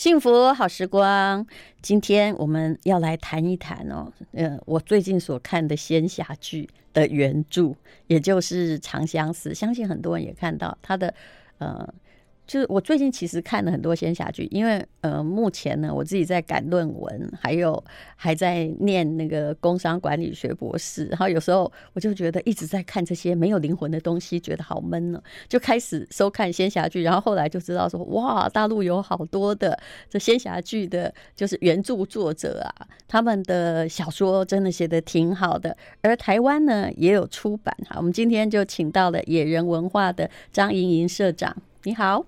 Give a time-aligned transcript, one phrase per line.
[0.00, 1.46] 幸福好时光，
[1.82, 7.74] 今天我们要来谈一谈哦，呃，我最近所看的仙侠剧的原著，
[8.06, 11.12] 也就是《长相思》，相信很多人也看到它的，
[11.58, 11.86] 呃。
[12.50, 17.80] 就是我最近其实看了很多仙侠剧，因为呃，目前呢，我自己在赶论文，还有
[18.16, 29.78] 还在念那个工商管理学博士，然后有时候我就觉得一直在看这些没有灵魂的东西，觉得好闷呢，就开始收看仙侠剧，然后后来就知道说，哇，大陆有好多的
[30.08, 32.74] 这仙侠剧的，就是原著作者啊，
[33.06, 37.72] 他们的小说真的写得挺好的，而台湾呢也有出版。
[37.88, 42.26] 哈，我们今天就请到了野人文化的张莹莹社长，你好。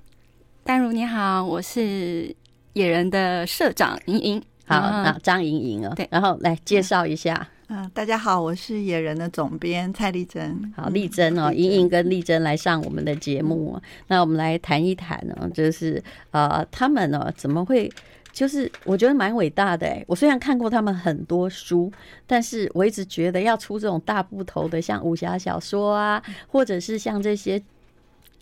[0.65, 2.33] 淡如你好，我是
[2.75, 4.43] 野人的社长莹莹。
[4.65, 7.49] 好，啊，张莹莹哦，对，然后来介绍一下。
[7.67, 10.73] 嗯，大家好，我是野人的总编蔡丽珍。
[10.77, 13.77] 好，丽珍哦，莹莹跟丽珍来上我们的节目，
[14.07, 17.91] 那我们来谈一谈呢，就是呃，他们呢怎么会，
[18.31, 20.05] 就是我觉得蛮伟大的哎。
[20.07, 21.91] 我虽然看过他们很多书，
[22.25, 27.61] 但是我一直觉得要出这种大部头的，像武侠小说啊，或者是像这些。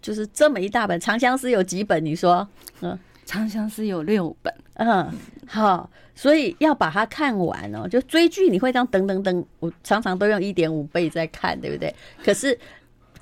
[0.01, 2.05] 就是这么一大本《长相思》有几本？
[2.05, 2.47] 你说，
[2.81, 2.93] 嗯，
[3.25, 5.13] 《长相思》有六本，嗯，
[5.47, 7.87] 好，所以要把它看完哦。
[7.87, 11.95] 就追剧，你会这样等等等，我常常都用一点五倍在看，对不对？
[12.25, 12.59] 可是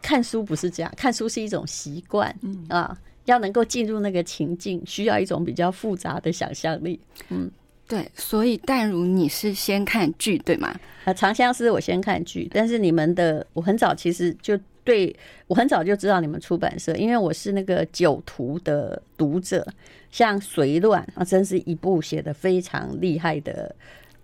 [0.00, 7.50] 看书不是这样，看书是一种习惯，嗯啊，要能够进入那个情境，需要一种比较复杂的想象力，嗯，
[7.88, 8.08] 对。
[8.14, 10.68] 所以淡如你是先看剧对吗？
[11.04, 14.58] 啊，《长相思》我先看剧，但是你们的我很早其实就。
[14.88, 15.14] 对，
[15.46, 19.66] 我很早就知道你们出版社，因为我是那个九图的读者，
[20.10, 23.70] 像《随乱》啊，真是一部写的非常厉害的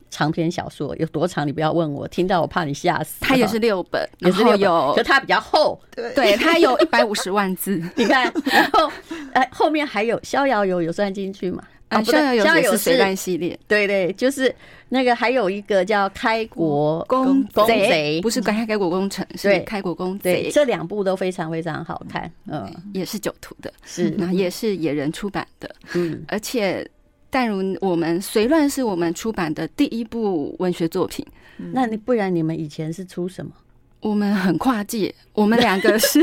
[0.08, 0.96] 长篇小说。
[0.96, 1.46] 有多长？
[1.46, 3.18] 你不要问我，听到我怕你吓死。
[3.20, 7.78] 它也是六本，也是六本，有，可它比较厚，对，它有一百五十万字。
[7.94, 8.90] 你看，然后
[9.34, 11.62] 哎，后面还有《逍遥游》有算进去吗？
[11.94, 14.54] 啊，逍遥游也是随乱系列，对对，就是
[14.88, 20.50] 那个还有一个叫《开国公贼》，不是开开国工程，是开国公贼。
[20.52, 26.88] 这两部都非常非常好看，嗯，也是九图的，是，那也是野人出版的，嗯，而且
[27.30, 31.24] 但如我们随乱是我们出版的第一部文学作品，
[31.56, 33.52] 那你不然你们以前是出什么？
[34.00, 36.20] 我们很跨界，我们两个是。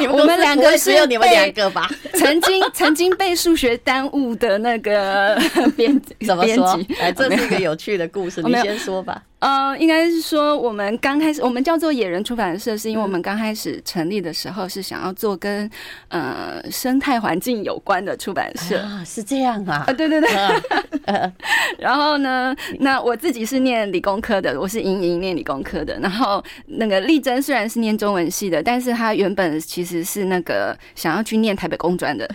[0.12, 1.88] 我们两个只有你们两个吧？
[2.14, 5.38] 曾经曾经被数学耽误的那个
[5.76, 6.78] 编怎么说？
[7.00, 9.22] 哎，这是一个有趣的故事，你先说吧。
[9.38, 15.70] 呃，应该是说我们刚开始，我们叫做野人出版社，是因为我们刚开始成立的时候是想要做跟
[16.08, 19.84] 呃生态环境有关的出版社啊，是这样啊？
[19.86, 20.30] 啊，对对对。
[21.78, 25.98] 然后呢，那我自己是念理工科的，我是莹莹念理工科的。
[26.00, 32.28] 然后那个丽珍虽然是念中文系的，但是她原本其实是那个想要去念台北工专的。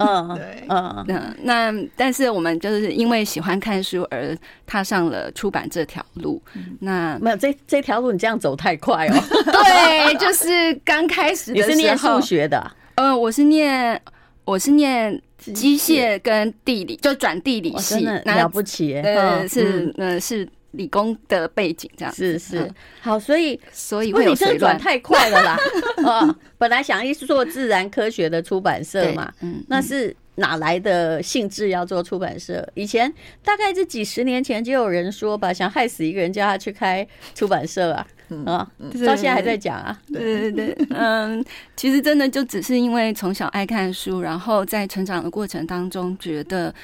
[0.00, 1.36] 嗯， 对，嗯嗯。
[1.44, 4.36] 那但是我们就是因为喜欢看书而
[4.66, 6.42] 踏上了出版这条路。
[6.80, 9.14] 那没有这这条路，你这样走太快哦。
[9.52, 11.68] 对，就是刚开始的时候。
[11.68, 12.70] 你是念数学的？
[12.96, 14.00] 嗯，我是念
[14.44, 18.04] 我是念机械跟地理，就转地理系。
[18.24, 22.14] 了不起，呃，是呃是理工的背景这样。
[22.14, 22.70] 是是，
[23.00, 25.58] 好，所以所以会有水转太快了啦。
[26.04, 30.14] 啊， 本来想一做自然科学的出版社嘛，嗯，那是。
[30.38, 32.66] 哪来的兴致要做出版社？
[32.74, 33.12] 以前
[33.44, 38.06] 大概这几十年前就有人说吧，想害死一个人，叫他去开出版社啊，
[38.46, 38.70] 啊，
[39.06, 40.00] 到现在还在讲啊。
[40.12, 41.44] 对对对， 嗯，
[41.76, 46.74] 其实真的就只是因为从小爱看书，然后在成长的过程当中，觉得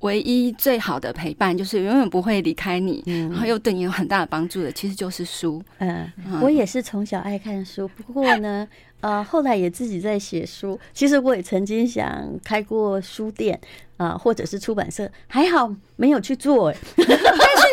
[0.00, 5.62] 唯一最好的陪伴就是永远不会离开你，然后又对你有很大的帮助的，其实就是书。
[5.78, 6.08] 嗯，
[6.40, 8.66] 我也是从小爱看书，不过呢。
[9.00, 10.76] 啊、 呃，后来也自己在写书。
[10.92, 13.56] 其实我也曾经想开过书店
[13.96, 16.72] 啊、呃，或者是出版社，还好没有去做。
[16.96, 17.14] 但是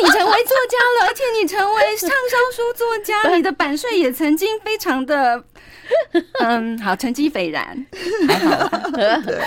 [0.04, 5.44] 你成为作家了，而且你成为畅销书作家，你的版税也曾经非常的，
[6.44, 7.86] 嗯，好，成绩斐然，
[8.28, 8.68] 还好，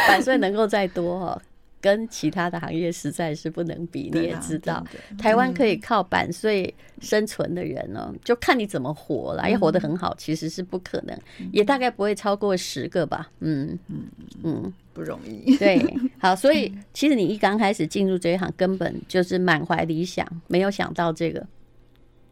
[0.08, 1.40] 版税能够再多哦。
[1.80, 4.84] 跟其他的行业实在是不能比，你也知道，
[5.18, 9.48] 台湾可以靠版税生存的人呢，就看你怎么活了。
[9.48, 11.16] 要活得很好，其实是不可能，
[11.52, 13.30] 也大概不会超过十个吧。
[13.40, 14.04] 嗯嗯
[14.42, 15.56] 嗯，不容易。
[15.56, 15.82] 对，
[16.18, 21.46] 好，所以其实你一刚开始进入这一行，根本就是满怀理想，没有想到这个。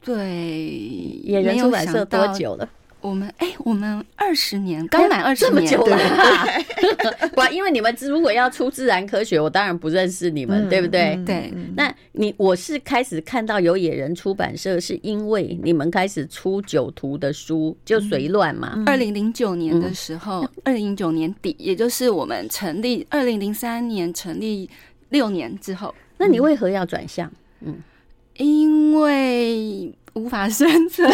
[0.02, 0.16] 对，
[1.24, 2.68] 演员出版社多久了？
[3.06, 5.96] 我们哎、欸，我们二十年刚满二十年，这么久了。
[7.34, 11.14] 不， 因为你们如果要出自然科学，我当然不认识你们，嗯、对不对？
[11.14, 11.52] 嗯、对。
[11.76, 18.82] 那你我是开始看到有野人出版社，是因为你们开始出酒徒的书，就随乱嘛。
[18.86, 24.68] 二零零九年的时候，二零零九年底，也就是我们成立二零零三年成立
[25.10, 27.30] 六年之后，那你为何要转向？
[27.60, 27.76] 嗯，
[28.38, 29.92] 因为。
[30.16, 31.06] 无法生存，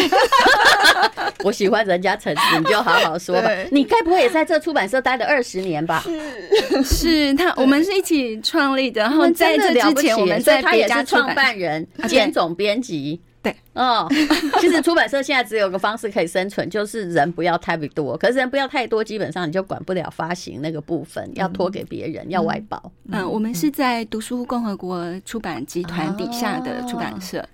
[1.43, 3.49] 我喜欢人家诚实，你就好好说吧。
[3.69, 6.01] 你该不会也在这出版社待了二十年吧？
[6.05, 9.01] 是，是他，我们是一起创立的。
[9.01, 13.19] 然后在这之前，我们在别家创办人兼总编辑。
[13.43, 14.07] 对，哦，
[14.61, 18.17] 其实出版社现在只有个方式可以生存，就是人不要太多。
[18.17, 22.81] 可是人不要太多，基本上你就管不了发行那个部分，要托给别人，要外包。
[23.09, 27.45] 嗯，我们是在读书共和国出版集团底下的出版社，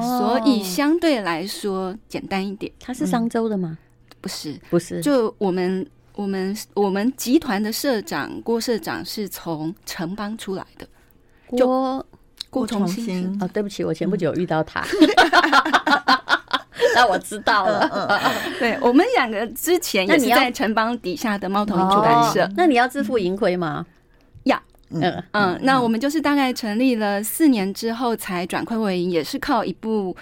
[0.00, 2.72] 所以相对来说简单一点。
[2.78, 3.76] 它是商周的吗？
[4.20, 5.00] 不是，不是。
[5.00, 5.84] 就我们
[6.14, 10.86] 我们我们集团的社长郭社长是从城邦出来的，
[11.48, 12.06] 郭。
[12.52, 14.84] 郭崇新哦，对不起，我前不久遇到他，
[16.94, 18.18] 那我知道了。
[18.58, 22.46] 对，我们两个之前也是在城邦底下的猫头鹰出版社。
[22.54, 23.86] 那你要自负盈亏吗？
[24.44, 25.58] 呀，嗯嗯。
[25.62, 30.14] 那我们就是大概成立了四年之后才转亏为盈，也是靠一部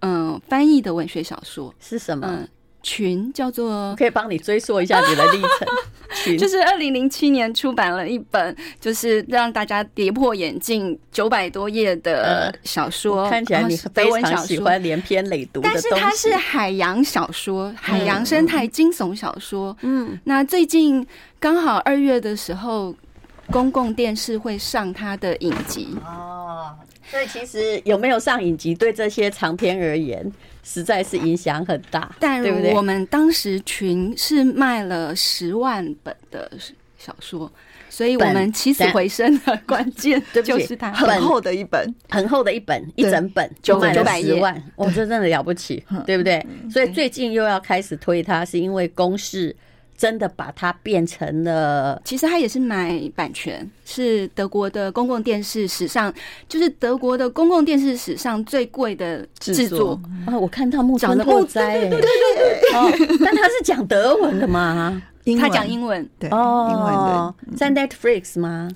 [0.00, 1.72] 嗯翻译的文学小说。
[1.78, 2.40] 是什么？
[2.88, 5.68] 群叫做，可以帮你追溯一下你的历程。
[6.24, 13.24] 群就是二零零七年出版了一本，就是让大家跌破眼镜九百多页的小说。
[13.24, 19.76] 呃、看起来你非常喜欢连篇累读的东西，但是它是海洋小说，海洋生态惊悚小说。
[19.82, 21.06] 嗯，那最近
[21.38, 22.94] 刚好二月的时候，
[23.50, 25.88] 公共电视会上他的影集。
[26.04, 26.74] 哦，
[27.10, 30.30] 所以其实有没有上影集，对这些长篇而言，
[30.62, 32.42] 实在是影响很大，但
[32.74, 36.50] 我们当时群是卖了十万本的
[36.98, 37.50] 小说，
[37.88, 40.92] 所以我们起死回生的关键就是它。
[40.92, 46.44] 很厚的一本，很厚的一本，一整本就卖了十万，哇，这真的了不起，对不对？
[46.70, 49.56] 所以最近又要开始推它，是因为公视。
[49.98, 56.14] 真的把它变成了，其实它也是买版权，是德国的公共电视史上，
[56.48, 60.38] 就是德国的公共电视史上最贵的制作啊！
[60.38, 65.02] 我看到木村拓哉，对对对，哦，但他是讲德文的吗？
[65.38, 68.70] 他讲英文，对，哦，英文的，在 Netflix 吗？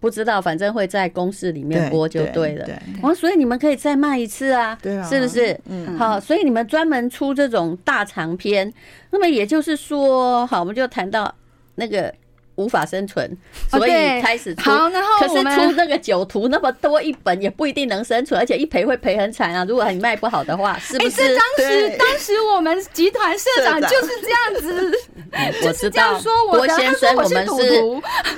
[0.00, 2.64] 不知道，反正会在公司里面播就对了。
[2.64, 5.58] 对，哦，所以你们可以再卖一次啊，对啊，是不是？
[5.68, 8.72] 嗯，好，所以你们专门出这种大长篇，
[9.10, 11.34] 那么也就是说，好，我们就谈到
[11.74, 12.14] 那个。
[12.58, 13.30] 无法生存，
[13.70, 14.68] 所以开始出。
[14.68, 19.64] 好，然后可是出那个酒徒那么多一本，也不一定能生存，而且一赔会赔很惨啊！
[19.64, 21.36] 如果你卖不好的话，是不是？
[21.36, 24.92] 当时当时我们集团社长就是这样子，
[25.66, 26.20] 我知道。
[26.50, 27.62] 郭先生，我们是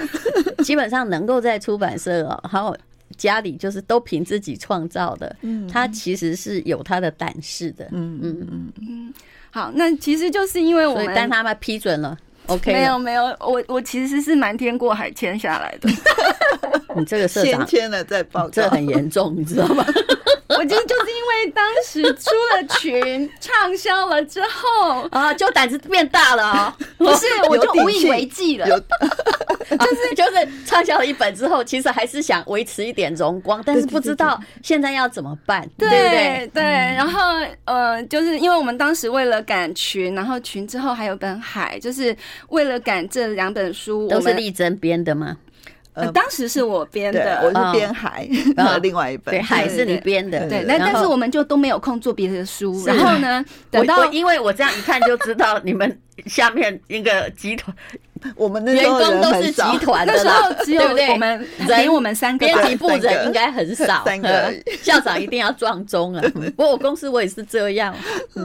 [0.62, 2.76] 基本上能够在出版社哦，还有
[3.16, 5.34] 家里就是都凭自己创造的。
[5.40, 7.86] 嗯，他其实是有他的胆识的。
[7.92, 9.14] 嗯嗯嗯嗯。
[9.50, 12.16] 好，那其实就是因为我们，但他们批准了。
[12.50, 15.88] OK，没有没有，我我其实是瞒天过海签下来的。
[16.96, 19.84] 你这个社长签了再报，这很严重，你知道吗？
[20.48, 26.76] 我今天就是因为当时出了群，畅销了之后啊，就胆子变大了啊！
[26.98, 28.66] 不是，我就无以为继了。
[28.66, 36.50] 就是就是畅销了一本之后，其实还是想维持一点荣光，但是不知道现在要怎么办，对不对？
[36.52, 36.62] 对。
[36.64, 37.20] 然后
[37.64, 42.14] 呃，就是因为我们当时为了赶群，然后群之后还有本海，就是
[42.48, 45.38] 为了赶这两本书，都是丽珍编的吗？
[45.92, 50.64] 呃，当时是我编的，我是编海，然后另外一本，对，海是你编的，对。
[50.64, 57.74] 那但是我们就都没有空做别的书，然后呢，等到因为我这样一看就知道你们下面一个集团，
[58.36, 66.22] 我们的员工都是集团的啦，只有我们连我们三个编辑部人应该很少， 三个校长一定要撞钟啊。
[66.32, 67.92] 不过我公司我也是这样，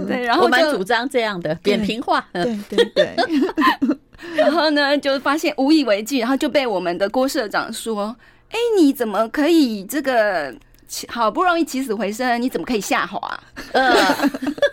[0.07, 3.15] 对，然后我蛮主张这样的扁平化，对对对。
[4.35, 8.15] 然后呢，就发现无以为继，然后就被我们的郭社长说
[8.49, 10.53] ：“哎，你怎么可以这个
[11.07, 13.19] 好不容易起死回生，你怎么可以下滑？”
[13.73, 13.93] 呃，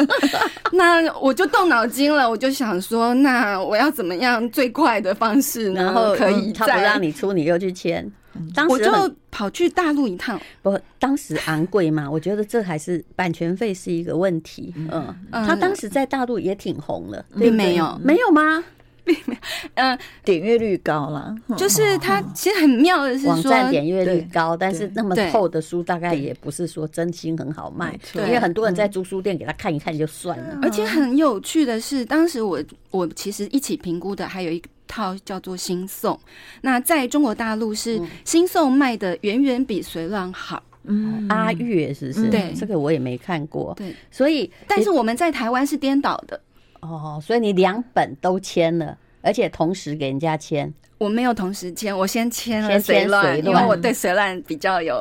[0.73, 5.83] 那我就动脑筋了，我就想说，那我要怎么样最快的方式呢？
[5.83, 8.11] 然后可以、嗯、他不让你出，你又去签。
[8.55, 14.73] 当时我就跑去大陆一趟，不，当时昂贵嘛，我觉得这还是版权费是一个问题。
[14.91, 18.65] 嗯，他当时在大陆也挺红了，并没有，没有吗？
[19.05, 19.41] 并没有，
[19.75, 30.59] 嗯，点阅率高了， 就是它其实很妙的是说，网站点阅率高，但是那么厚的书大概也不是说真心很好卖，因为很多人在租书店给他看一看就算了。
[30.63, 36.19] 而且很有趣的是，当时我我其实一起评估的还有一套叫做新宋，
[36.61, 40.63] 那在中国大陆是新宋卖的远远比随乱好。
[40.85, 42.29] 嗯，阿月是不是？
[42.29, 43.73] 对，这个我也没看过。
[43.77, 46.41] 对，所以但是我们在台湾是颠倒的。
[46.83, 50.73] 哦，所以你两本都签了，而且同时给人家签。
[50.99, 54.95] 我没有同时签，我先签了随乱，因为我对随乱比较有。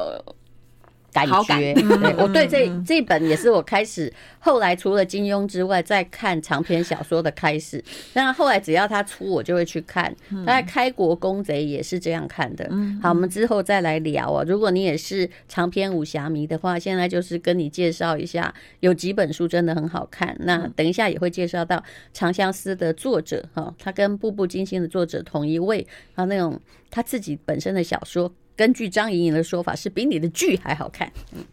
[1.14, 7.84] 感觉，对，我对这这本也是我开始，后来除了金庸之外，在看长篇小说的开始。
[8.14, 10.14] 那后来只要他出，我就会去看。
[10.46, 12.70] 大概《开国公贼》也是这样看的。
[13.02, 14.44] 好，我们之后再来聊啊。
[14.48, 20.36] 如果你也是长篇武侠迷的话，现在就是跟你介绍一下，有几本书真的很好看。
[20.40, 21.78] 那等一下也会介绍到
[22.14, 28.32] 《长相思》的作者哈，他跟《步步惊心》的作者同一位，他那种他自己本身的小说。
[28.62, 31.12] 根据张莹颖的说法，是比你的剧还好看。
[31.34, 31.44] 嗯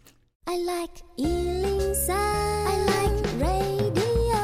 [0.45, 4.37] ，I like 103，I like radio。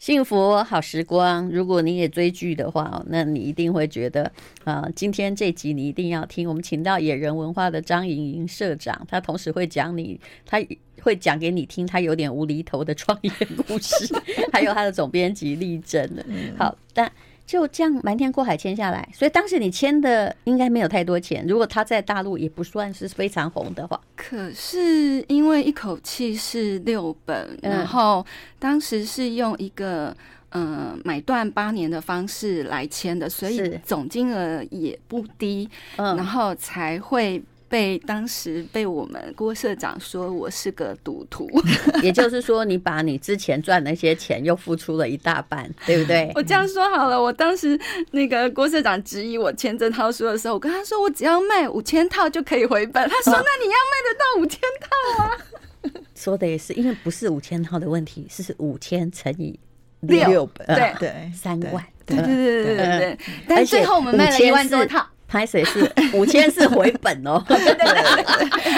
[0.00, 4.24] 幸福好时光，如果你也追剧的话，那你一定会觉得
[4.64, 6.48] 啊、呃，今天这集你一定要听。
[6.48, 10.60] 我们请到野人文化的张莹颖社长，他同时会讲你，他
[11.02, 13.30] 会讲给你听，他有点无厘头的创业
[13.68, 14.12] 故事，
[14.52, 16.26] 还有他的总编辑立正的。
[16.58, 17.12] 好，但。
[17.46, 21.44] 就这样瞒天过海签下来，所以当时你签的应该没有太多钱。
[21.46, 28.24] 如果他在大陆也不算是非常红的话，可是因为一口气是六本，然后
[28.58, 30.16] 当时是用一个
[30.50, 37.42] 嗯买断八年的方式来签的，所以总金额也不低，然后才会。
[37.72, 41.48] 被当时被我们郭社长说我是个赌徒，
[42.04, 46.30] 也就是说你把你之前赚那些钱又付出了一大半，对不对？
[46.34, 56.02] 我这样说好了，我当时那个郭社长质疑我签这套书的时候，我跟他说我只要卖五千套就可以回本，他说那你要卖得到五千套啊？
[56.14, 59.58] 说的也是，因为不是五千套的问题，是五千乘以
[60.02, 65.06] 六本，对对，三万，对对对对对对，但最后我们卖了一万多套。
[65.32, 67.74] 拍水是五千是回本哦， 对对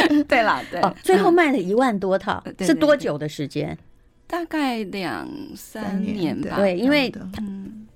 [0.09, 3.77] 对，对啦，对，最后卖了一万多套，是多久的时间？
[4.29, 6.55] 大概两三年吧。
[6.57, 7.13] 对，因为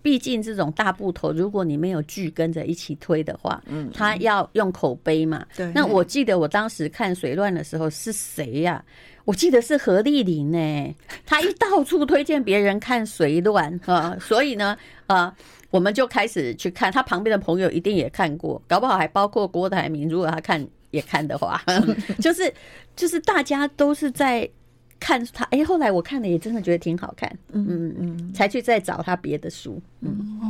[0.02, 5.46] 毕竟这种大部头，如果你没有剧跟着一起推的话，嗯，他要用口碑嘛。
[5.56, 5.70] 对。
[5.72, 8.84] 那我记得我当时看《水乱》的时候是谁呀？
[9.24, 15.32] 我记得是何丽玲呢，她一到处推荐别人看《水乱》啊，所以呢，啊。
[15.70, 20.08] 我们就开始去看，他旁边的朋友一定也看过，搞不好还包括郭台铭。
[20.08, 21.62] 如果他看也看的话，
[22.20, 22.52] 就是
[22.96, 24.48] 就是大家都是在
[24.98, 25.44] 看他。
[25.50, 30.40] 哎，后来我看了也真的觉得挺好看，嗯嗯，才去再找他别的书，嗯，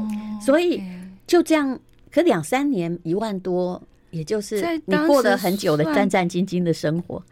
[0.40, 0.82] 所以
[1.26, 1.78] 就这样，
[2.12, 7.22] 可两三年一万多，也就是你过了很久的战战兢兢的生活。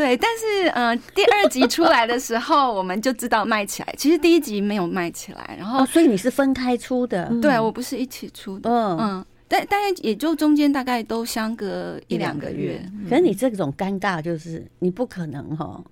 [0.00, 3.94] 对，但是呃，第二集出来的时候，我们就知道卖起来。
[3.98, 7.28] 其实第一集没有卖起来，然后、哦、所以你是分开出的？
[7.30, 8.70] 嗯、对，我不是一起出的。
[8.70, 12.54] 嗯嗯，但大概也就中间大概都相隔一两个月。
[12.54, 15.84] 个月嗯、可是你这种尴尬就是你不可能哈。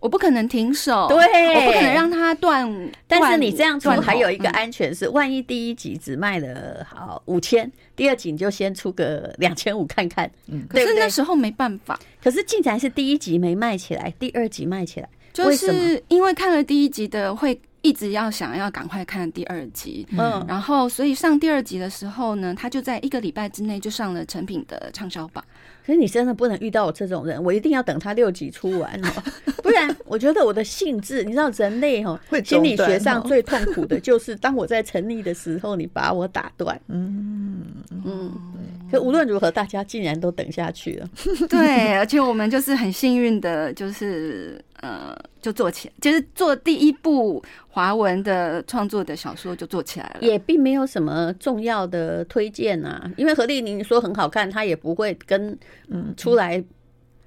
[0.00, 1.18] 我不可能停手，对，
[1.54, 2.90] 我不可能让它断。
[3.06, 10.30] 但是你这样做还有一个安全是，万一第一集只卖了好五千，第二集你就先出个两千五看看。
[10.46, 12.00] 嗯，可是那时候没办法。
[12.22, 20.06] 可是竟然是第一集没卖起来，第二集卖起来，就是因为看了第一集的会一直要想要赶快看第二集。
[20.12, 25.44] 嗯，然后所以上第二集的时候呢，他就在一个礼拜之内就上了成品的畅销榜。
[25.84, 29.22] 可是你真的不能遇到我这种人，我一定要等他六集出完哦，
[29.62, 36.78] 不然我觉得我的兴致，你知道人类 哈，心理学上最痛苦的就是当我在成立的时候，你把我打断。
[36.88, 37.64] 嗯
[38.04, 38.30] 嗯，
[38.92, 41.08] 可无论如何，大家竟然都等下去了。
[41.48, 55.58] 对，而且我们就是很幸运的，就是呃，就做起来，就是做第一部华文的创作的小说就做起来了，也并没有什么重要的推荐啊，因为何丽宁说很好看，她也不会跟。
[55.92, 56.62] 嗯，出来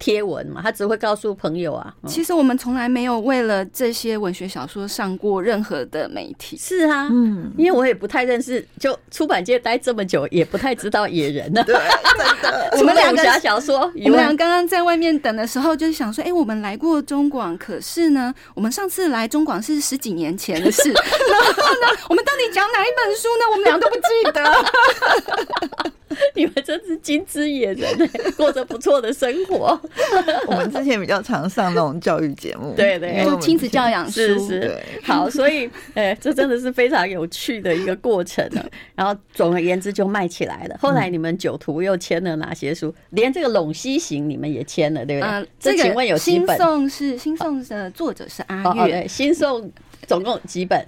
[0.03, 1.93] 贴文嘛，他只会告诉朋友啊。
[2.05, 6.57] 其实我们从来没有为了这些文学小说上过任何的媒体。
[6.57, 11.63] 是啊，嗯，因为我也不太认识，就出版界待这么久，也不太知道野人呢。
[11.65, 12.69] 对，真的。
[12.79, 20.91] 我们两个小说，我们俩刚刚在外面等的时候，就是想说，哎，我们来过中广，可是呢，我们上次来中广是十几年前的事。
[20.91, 21.47] 然后
[21.79, 23.45] 呢，我们到底讲哪一本书呢？
[23.51, 24.01] 我们俩都不记
[24.33, 25.93] 得。
[26.35, 29.79] 你们真是金枝野人，过着不错的生活。
[30.47, 34.79] 我们之前比较常上那种教育节目，对对，亲子教养书是是。
[35.03, 38.63] 好，所以哎，这真的是非常有趣的一个过程呢。
[38.95, 40.77] 然后总而言之就卖起来了。
[40.79, 42.93] 后来你们九图又签了哪些书？
[43.11, 45.29] 连这个《陇西行》你们也签了，对不对？
[45.29, 46.57] 嗯，这请问有几本？
[46.57, 49.71] 新宋是新宋的作者是阿月，对，新宋
[50.07, 50.85] 总共几本？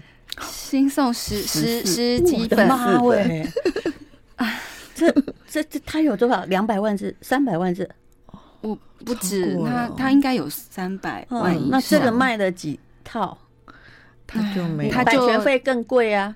[0.52, 3.48] 新宋十十十几本，妈喂！
[4.96, 5.12] 啊，这
[5.48, 6.46] 这这他有多少？
[6.46, 7.16] 两百万字？
[7.22, 7.90] 三百万字？
[8.62, 11.70] 我不止，他他应该有三百万以上。
[11.70, 13.38] 那这个卖了几套？
[14.26, 16.36] 他就没有，版权费更贵啊。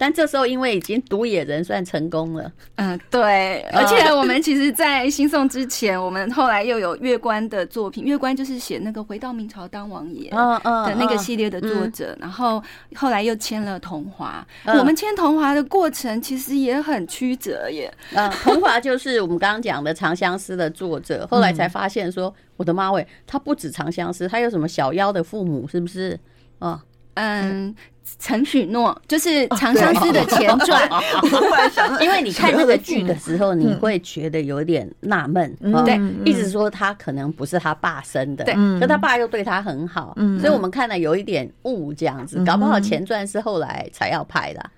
[0.00, 12.62] 但这时候，因为已经读野人算成功了，嗯，对，而且我们其实，在新宋之前，我们后来又有月关的作品，月关就是写那个回到明朝当王爷的那个系列的作者，然后
[12.94, 14.42] 后来又签了桐华。
[14.64, 17.92] 我们签桐华的过程其实也很曲折耶。
[18.14, 26.18] 嗯，桐华就是我们刚刚讲的《长相思》的作者，后来才发现说，我的妈喂，他不止《长相思》，他有什么小妖的父母，是不是？
[26.62, 26.78] 嗯
[27.14, 27.74] 嗯。
[28.18, 30.90] 陈许诺就是《长相思》的前传，
[32.02, 44.70] 因为你看那个剧的时候，你会觉得有点纳闷，对，一直说他可能不是他爸生的，对，可他爸又对他很好，所以我们看了有一点误这样子，搞不好前传是后来才要拍的。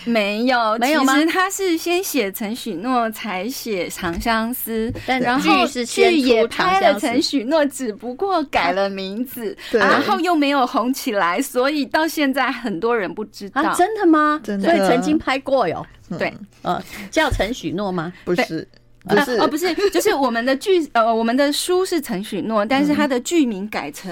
[0.06, 1.14] 没有，没有吗？
[1.14, 4.92] 其实他是先写陈许诺，才写长相思。
[5.06, 13.74] 然后剧也拍了陈许诺，只不过改了名字， 然后又没有红起来，所以到现在很多人不知道。
[13.74, 14.40] 真的吗？
[14.42, 15.84] 真的所以曾经拍过哟。
[16.18, 18.12] 对，呃，叫陈许诺吗？
[18.24, 18.66] 不是，
[19.04, 24.08] 不是，哦，不是，就是我们的剧，呃，我们的书是陈许诺，但是他的剧名改成。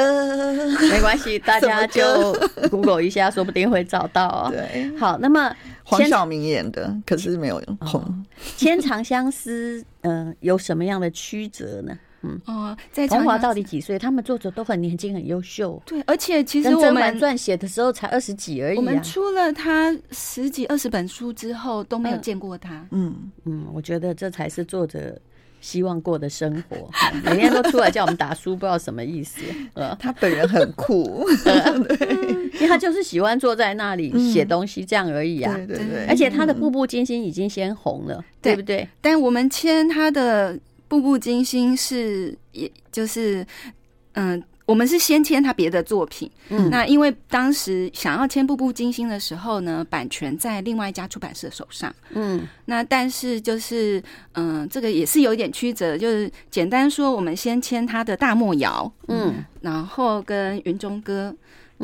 [0.00, 2.32] 呃，没关系，大家就
[2.70, 4.50] Google 一下，说不定会找到哦。
[4.50, 5.54] 对，好，那么
[5.84, 8.24] 黄晓明演的，可是没有红。
[8.56, 11.98] 牵长相思，嗯，有什么样的曲折呢？
[12.22, 13.98] 嗯，哦，在桐华到底几岁？
[13.98, 15.82] 他们作者都很年轻，很优秀。
[15.84, 18.76] 对，而且其实我们传写的时候才二十几而已。
[18.76, 22.86] 我们出了他十几二十本书之后，都没有见过他。
[22.90, 25.18] 嗯嗯，我觉得这才是作者。
[25.60, 26.90] 希望过的生活，
[27.24, 29.42] 每天都出来叫我们打书，不知道什么意思。
[29.74, 31.24] 呃，他本人很酷，
[32.54, 35.54] 因为他就是喜欢坐在那里写东西这样而已啊。
[35.54, 38.88] 对对对，而且他的《步步惊心》已经先红了，对不对？
[39.00, 40.54] 但我们签他的
[40.88, 43.46] 《步步惊心》是，也就是，
[44.14, 44.42] 嗯。
[44.70, 54.00] 我们是先签他别的作品，嗯，那因为当时想要签《步步惊心》的时候呢，版权在另外一家出版社手上，嗯，那但是就是，
[54.34, 61.34] 嗯，这个也是有一点曲折，就是简单说，我们先签他的《大漠谣》，嗯，然后跟《云中歌》，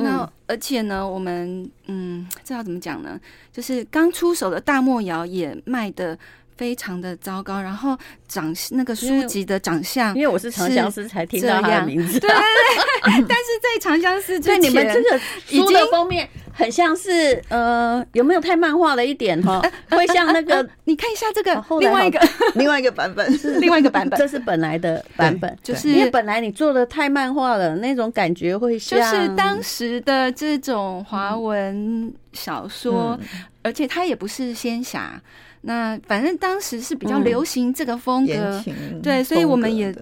[0.00, 3.20] 那而且呢，我们，嗯，这要怎么讲呢？
[3.52, 6.16] 就是刚出手的《大漠谣》也卖的。
[6.56, 13.24] 非常的糟糕，然后长那个书籍的长相，因为我是长相思才听到他的名字，对对对。
[13.28, 19.62] 但是在长相思之前，你们这个书的封面很像是呃，有没有太漫画了一点哈？
[19.90, 22.18] 会像那个，你看一下这个另外一个
[22.56, 33.18] 另外一个版本是另外一个版本，这是本来的版本，就是因为本来你做的太漫画了，那种感觉会像就是当时的这种华文小说，
[33.62, 35.20] 而且它也不是仙侠。
[35.66, 39.92] 那反正当时是比较流行这个风格，嗯、对，所以我们也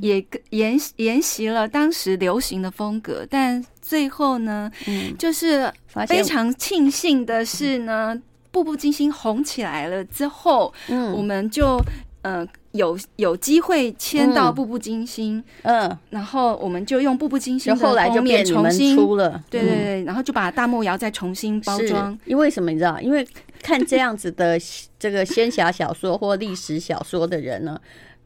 [0.00, 3.26] 也沿沿袭了当时流行的风格。
[3.28, 5.70] 但最后呢，嗯、就是
[6.06, 8.16] 非常庆幸的是呢，
[8.50, 11.78] 《步步惊心》红起来了之后，嗯，我们就
[12.22, 22.18] 呃有有机会签到《步步惊心》，嗯，然后我们就用《步步惊心》后来就面重新出了，对对对，然后就把《大漠谣》再重新包装。
[22.24, 22.98] 因为什么你知道？
[22.98, 23.26] 因为
[23.62, 24.58] 看这样子的
[24.98, 27.80] 这个仙侠小说或历史小说的人呢，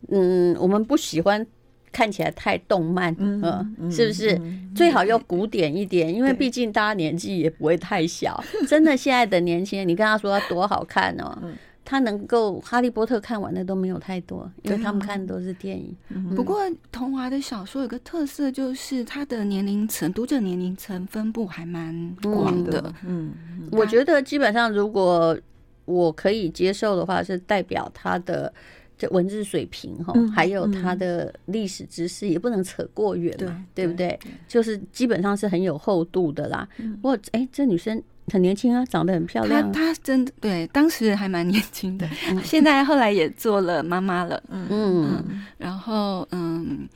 [0.09, 1.47] 嗯，我们不喜欢
[1.93, 4.41] 看起来太动漫，嗯，是不是？
[4.75, 8.43] 最好要古典一点，因为毕竟大家年纪也不会太小。
[8.69, 11.39] 真的，现在的年轻人，你跟他说他多好看哦，
[11.87, 15.97] 他能够《哈利波特》看完的都没有太多，因为他们看的都是电影。
[16.35, 22.93] 不过，童华的小说有个特色，就是他的年龄层、读者年龄层分布还蛮广的。
[23.07, 23.33] 嗯。
[23.71, 25.39] 我觉得基本上，如果
[25.85, 28.53] 我可以接受的话，是代表他的
[28.99, 34.19] 这文字水平哈，还有他的历史知识，也不能扯过远嘛，对不对？
[34.49, 36.69] 就是基本上是很有厚度的啦。
[37.01, 39.73] 不过，哎，这女生很年轻啊，长得很漂亮。
[39.73, 42.09] 她她真的对，当时还蛮年轻的，
[42.43, 44.43] 现在后来也做了妈妈了。
[44.49, 46.89] 嗯，嗯然后嗯。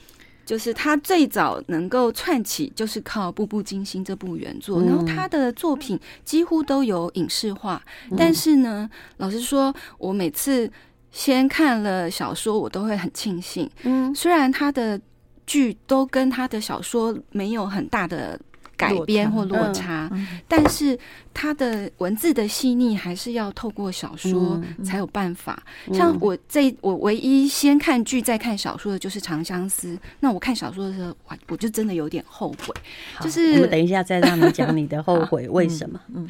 [0.47, 7.81] 就是她最早能够串起，就是靠《步步惊心》这部原作，然后她的作品几乎都有影视化。
[8.19, 10.69] 但是呢，老实说，我每次
[11.13, 13.71] 先看了小说，我都会很庆幸。
[13.85, 15.01] 嗯，虽然他的
[15.47, 18.37] 剧都跟他的小说没有很大的。
[18.81, 20.99] 改编或落差，嗯、但是
[21.35, 25.63] 他的文字的细腻还是要透过小说才有办法。
[25.87, 32.75] 嗯、像我这我唯一先看剧再看小说的就是《长相思》，那我看小说的时候，哇，我就真的有点后悔。
[33.21, 36.01] 就是我们等一下再让你讲你的后悔 为什么？
[36.15, 36.27] 嗯。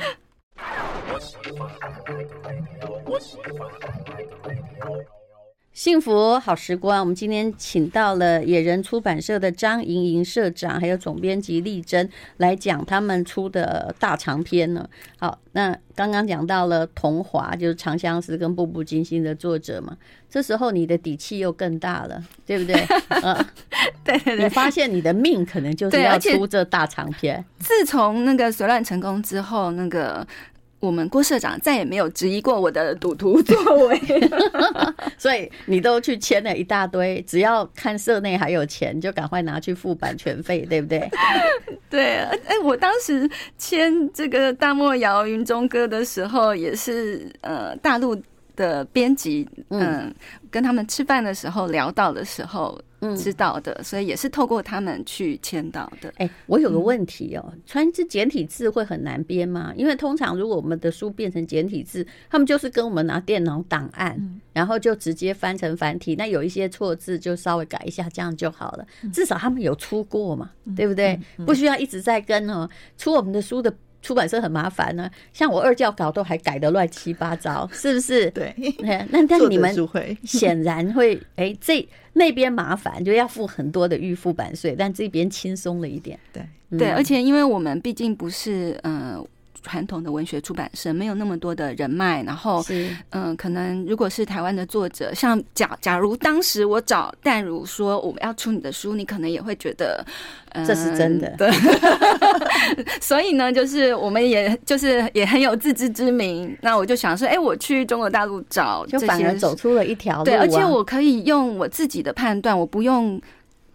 [5.80, 14.86] 幸福好时光，我们今天请到了野人出版社的张莹莹社长，还有总编辑丽珍来讲他们出的大长篇呢。
[15.18, 19.96] 好，那刚刚讲到了桐华，就是《长相思》跟《步步惊心》的作者嘛，
[20.28, 22.76] 这时候你的底气又更大了，对不对？
[23.22, 23.34] 嗯，
[24.04, 27.42] 对对对，你发现你的命可能就是要出这大长篇。
[27.58, 30.26] 自从那个随乱成功之后，那个。
[30.80, 34.00] 我们郭社长再也没有质疑过我的赌徒作为，
[35.18, 41.06] 所以你都去签了一大堆，只要看社内还有钱，就赶快拿去付版权费，对不对？
[41.90, 42.16] 对，
[42.46, 48.16] 哎，我当时签这个大漠谣云中歌的时候，也是呃大陆
[48.56, 50.14] 的编辑，嗯，
[50.50, 52.80] 跟他们吃饭的时候聊到的时候。
[53.02, 56.10] 嗯，知道的，所以也是透过他们去签到的。
[56.18, 59.72] 哎、欸，我有个问题哦、喔，传这简体字会很难编吗？
[59.74, 68.86] 因为通常如果我们的书变成简体字，他们就是跟我们拿电脑档案，嗯、然后就直接翻成繁体，那有一些错字就稍微改一下，这样就好了。
[69.10, 71.18] 至少他们有出过嘛，嗯、对不对？
[71.46, 73.74] 不需要一直在跟哦、喔，出我们的书的。
[74.02, 78.30] 出版社很麻烦呢，像我二教稿都还改的乱七八糟， 是不是？
[78.30, 78.54] 对，
[79.10, 79.74] 那但你们
[80.24, 86.18] 显然会，哎、欸，这那边麻烦就要付很多的预付版税，但这边轻松了一点。
[86.32, 89.24] 对，嗯、对，而且因为我们毕竟不是呃。
[89.62, 100.02] 传统的文学出版社没有那么多的人脉，然后，嗯、呃，可能如果是台湾的作者，像假假如当时我找 淡如说我们要出你的书，你可能也会觉得，
[100.52, 101.36] 呃、这是真的。
[103.00, 106.56] 所以呢，就是我们也就是也很有自知之明。
[106.62, 113.20] 那我就想说，哎、我去中国大陆找，就反而走出了一条路、对，而且我可以用我自己的判断，我不用。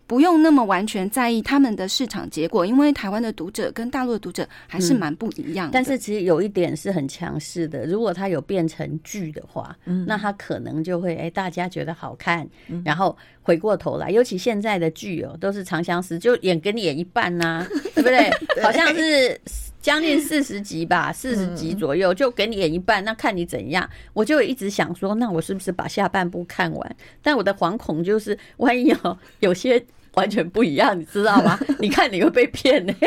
[0.08, 5.72] 不用那么完全在意他们的市场结果，因为台湾的读者跟大陆的读者还是蛮不一样的。
[5.72, 12.48] 嗯，但是其实有一点是很强势的，如果他有变成剧的话，嗯，那他可能就会哎，大家觉得好看，
[12.84, 18.30] 然后回过头来，尤其现在的剧哦，都是长相思，就演给你演一半呐，啊， 对不对？
[18.62, 19.40] 好像是
[19.82, 23.90] 将近四十集吧，四十集左右就给你演一半，那看你怎样。
[24.14, 26.96] 我就一直想说，那我是不是把下半部看完？
[27.24, 29.84] 但我的惶恐就是，万一有有些。
[30.16, 31.60] 完全不一样，你知道吗？
[31.80, 32.94] 你看你会被骗呢。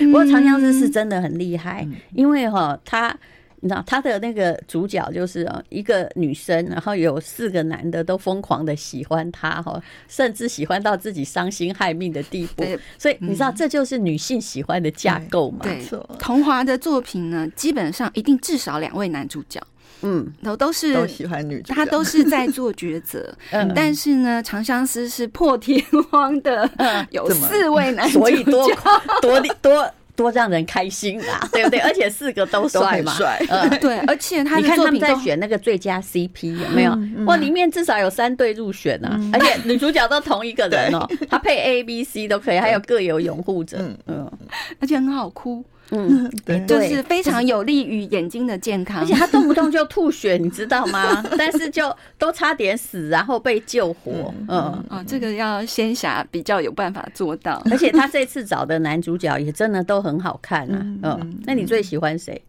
[0.00, 3.16] 不过长相思是真的很厉害，因为哈，他
[3.60, 12.64] 你知道他的那个主角就是一个女生，然后有四个男的都疯狂的喜欢她哈，甚至喜欢到自己伤心害命的地步。
[12.98, 15.60] 所以你知道这就是女性喜欢的架构嘛？
[15.62, 15.80] 对，
[16.18, 19.60] 桐华的作品呢，基本上一定至少两位男主角。
[20.02, 23.32] 嗯，都都是都喜欢女主，他都是在做抉择。
[23.50, 26.68] 嗯，但是呢，长相思是破天荒的，
[27.10, 28.68] 有四位男主角，所以多
[29.20, 31.78] 多多多让人开心啊， 对不对？
[31.80, 33.42] 而且四个都帅嘛，帅。
[33.48, 36.96] 嗯，对，而且他你看他们在选那个最佳 CP 有没有？
[37.24, 43.78] 哇，里面至少有三对入选啊，而且女主角都同一个人哦，他配 A、B、C 都可以，还有各有拥护者。
[44.06, 44.30] 嗯，
[44.80, 45.64] 而且很好哭。
[45.94, 51.22] 嗯， 对，就是非常有利于眼睛的健康，而且他动不动就吐血， 你知道吗？
[51.36, 54.32] 但是就都差点死，然后被救活。
[54.48, 57.62] 嗯，哦，这个要仙侠比较有办法做到。
[57.70, 60.78] 而且他这次找的男主角也真的都很好看啊。
[61.02, 62.42] 嗯，那你最喜欢谁？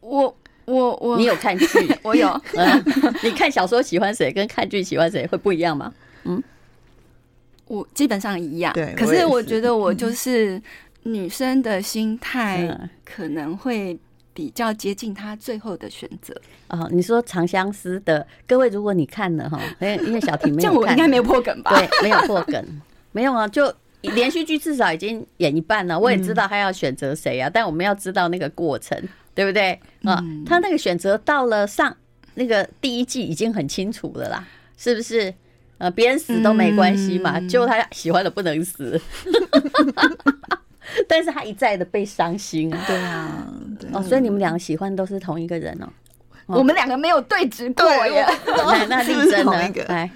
[0.00, 1.66] 我我我，你有看剧？
[2.02, 2.28] 我有。
[2.56, 2.84] 嗯，
[3.22, 5.92] 你看小说喜欢谁，跟看剧喜欢谁会不一样吗？
[6.24, 6.42] 嗯，
[7.68, 8.72] 我基本上一样。
[8.72, 10.60] 对，可是我觉得我就是。
[11.04, 13.98] 女生的心态可能会
[14.32, 16.34] 比较接近她最后的选择
[16.68, 16.88] 啊。
[16.90, 21.70] 你说《长相思》的各位，如果你看了哈，因为因为小婷没有看， 这样我应该没有破梗吧？
[21.76, 22.80] 对，没有破梗，
[23.12, 23.46] 没有啊。
[23.48, 27.50] 就连续剧至少已经演一半了，我也知道他要选择谁啊。
[27.52, 28.96] 但我们要知道那个过程，
[29.34, 30.22] 对不对啊？
[30.46, 31.96] 他那个选择到了上
[32.34, 35.34] 那个第一季已经很清楚了啦，是不是？
[35.78, 39.00] 呃，别人死都没关系嘛，就他喜欢的不能死。
[41.12, 43.46] 但是他一再的被伤心啊，对啊，
[43.92, 45.86] 哦，所以你们两个喜欢都是同一个人哦。
[46.46, 48.26] 我们两个没有对峙过耶。
[48.88, 49.52] 那 丽珍呢？
[49.88, 50.10] 来，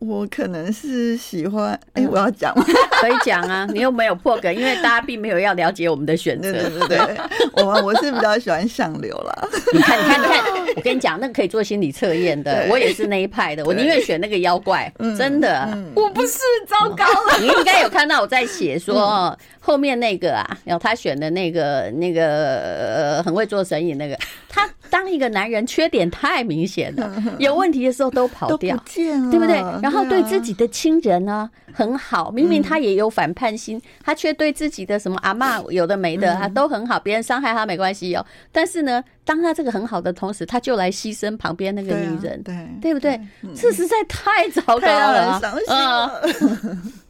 [0.00, 2.64] 我可能是喜欢，哎、欸，我要讲吗？
[3.00, 6.52] 可以讲啊，你又没有破梗，因为大家并没有要了解我们的选择。
[6.52, 7.16] 对对对对，
[7.64, 9.48] 我我是比较喜欢上流啦。
[9.72, 10.44] 你看，你看，你看，
[10.76, 12.66] 我跟你讲，那个可以做心理测验的。
[12.68, 15.68] 我也是那一派的，我宁愿选那个妖怪，真的。
[15.72, 17.38] 嗯、我不是，糟糕了。
[17.40, 28.82] 你应该有看到我在写说、嗯、后面那个啊，然后他选的那个那个呃很会做生意那个， 他当一个男人缺点太明显了， 有问题的时候都跑掉，不，
[29.30, 29.56] 对不对？
[29.82, 38.24] 然后对自己的亲人呢很好，明明他也有反叛心，他却对自己的什么阿妈有的没的他都很好，别人伤害他没关系哦。
[38.52, 43.18] 但是呢，当他这个很好的同时，他就来牺牲旁边那个女人，对对不对？
[43.56, 46.92] 这实在太糟糕了，嗯。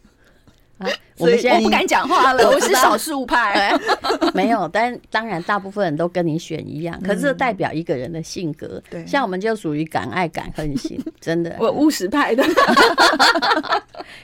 [0.78, 2.46] 啊，我们现在不敢讲话了。
[2.50, 3.72] 我是少数派，
[4.34, 7.00] 没有，但当然大部分人都跟你选一样。
[7.02, 11.54] 可是代表一个人的性格，对，像我们就属于敢爱敢恨型， 真的。
[11.60, 12.42] 我务实派的，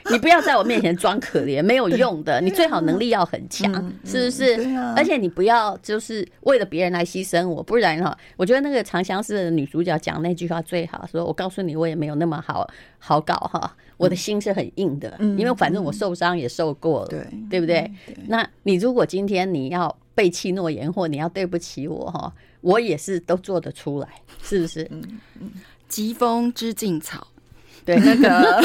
[0.09, 2.41] 你不要在我面前装可怜，没有用的。
[2.41, 3.71] 你最好能力要很强，
[4.03, 4.59] 是不是？
[4.95, 13.73] 而且你不要就是为了别人来牺牲我，不然哈，我觉得那个长相思的女主角讲那句话最好，说我告诉你，我也没有那么好好搞哈。
[14.01, 17.89] 我的心是很硬的，因为反正我受伤也受过了，对对不对？
[18.27, 24.07] 那你如果今天你要背弃诺言，或你要对不起我哈，我也是都做得出来，
[24.41, 24.87] 是不是？
[24.89, 25.51] 嗯嗯，
[25.87, 27.27] 疾风知劲草。
[27.85, 28.61] 对，那个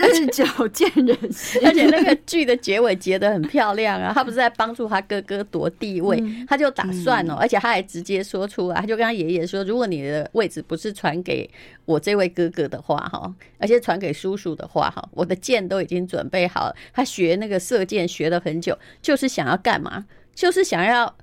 [0.14, 4.12] 日久见人心， 而且那个剧的结尾结得很漂亮啊！
[4.14, 11.48] 他不是在帮助他哥哥夺地位，他就打算哦，而且他还直接说出来，他就跟他爷爷说：“如果你的位置不是传给
[11.84, 16.74] 我这位哥哥的话，哈，而且传给叔叔的话，哈，我的箭都已经准备好了。
[16.92, 20.06] 他学那个射箭学了很久，就是想要干嘛？
[20.34, 21.14] 就是想要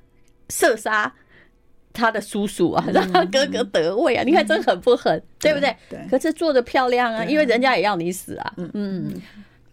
[0.50, 1.12] 射杀。”
[1.98, 4.24] 他的叔叔啊，让他哥哥得位啊！
[4.24, 5.76] 你看这狠不狠，对不对？
[5.90, 6.00] 对。
[6.10, 8.54] 可是做的漂亮啊，因为人家也要你死啊。
[8.58, 9.22] 嗯嗯。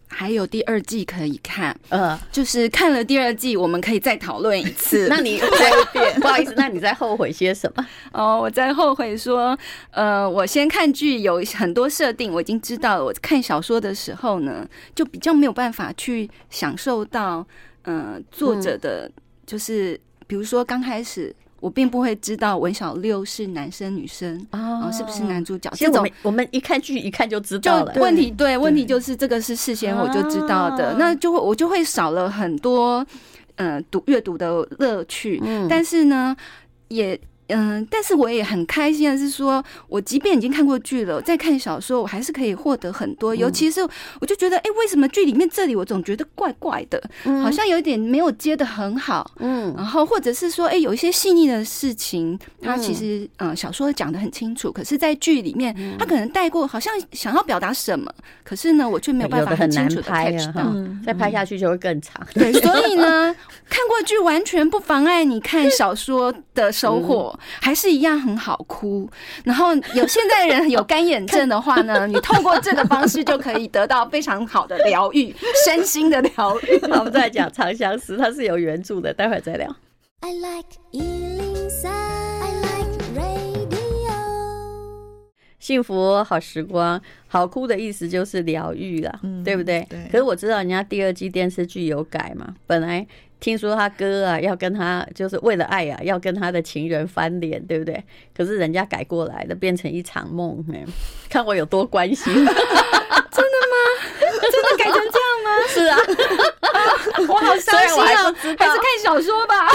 [0.07, 5.07] 还有第二季可以看，呃，就是看了第二季，我们可以再讨论一次。
[5.09, 7.85] 那你 再一遍，不好意思，那你在后悔些什么？
[8.13, 9.57] 哦，我在后悔说，
[9.91, 13.03] 呃，我先看剧有很多设定，我已经知道了。
[13.03, 17.45] 我看小说的时候呢，就比较没有办法去享受到，
[17.81, 19.11] 呃，作者的，
[19.45, 21.35] 就是比如说刚开始。
[21.65, 25.67] 我并不会知道文小六是男生女生啊，是不是男主角？
[25.75, 27.91] 这种我们一看剧一看就知道了。
[27.95, 33.03] 问题对，问题就是这个是事先我就知道的，那就会我就会少了很多
[33.55, 34.47] 嗯读阅读的
[34.77, 35.41] 乐趣。
[35.67, 36.35] 但是呢，
[36.89, 37.19] 也。
[37.47, 43.35] 嗯，但是我也很开心的是说，我即便已经看过剧了，再看小说，我还是可以获得很多。
[43.35, 43.81] 尤其是
[44.19, 47.01] 我就觉得，哎，为什么剧里面这里我总觉得怪怪的，
[47.43, 49.29] 好像有一点没有接的很好。
[49.39, 58.11] 嗯，然后或者是说，哎，有一些细腻的事情，它其实嗯小说讲的很清楚，可是在剧里面，他可能带过，好像想要表达什么，
[58.43, 60.73] 可是呢，我却没有办法很清楚的拍到。
[61.05, 62.25] 再拍下去就会更长。
[62.33, 63.35] 对， 所以呢，
[63.69, 67.34] 看过剧完全不妨碍你看小说的收获。
[67.61, 69.09] 还是一样很好哭，
[69.43, 76.79] 然后有现在人有干眼症的话呢， 你透过这个方式就可以得到非常好的疗愈，身心的疗愈。
[76.91, 79.75] 好， 我们再讲《长相思》，它是有原著的，待会儿再聊。
[80.21, 82.34] I like 103,
[85.65, 89.83] 幸福好时光，好哭的意思就是疗愈了，嗯、对不对？
[89.89, 90.07] 对。
[90.11, 93.07] 可是我知道人家第二季电视剧有改嘛，本来。
[93.37, 98.01] 听说他哥啊，要跟他就是为了爱啊，要跟他的情人翻脸，对不对？
[98.35, 100.63] 可是人家改过来的，变成一场梦。
[101.29, 103.75] 看我有多关心， 真的吗？
[104.21, 105.49] 真的改成这样吗？
[105.67, 105.97] 是啊，
[107.27, 108.33] 我好伤心啊！
[108.33, 109.67] 还是看小说吧。